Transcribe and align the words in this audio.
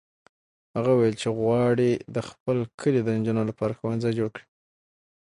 هغه 0.75 0.91
وویل 0.93 1.15
چې 1.21 1.29
غواړي 1.39 1.91
د 2.15 2.17
خپل 2.29 2.57
کلي 2.81 3.01
د 3.03 3.09
نجونو 3.17 3.41
لپاره 3.49 3.77
ښوونځی 3.79 4.11
جوړ 4.19 4.29
کړي. 4.35 4.45